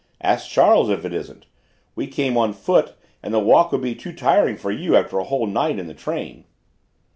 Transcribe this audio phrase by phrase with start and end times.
[0.19, 1.45] "Ask Charles if it isn't.
[1.93, 5.23] We came on foot and the walk would be too tiring for you after a
[5.25, 6.45] whole night in the train."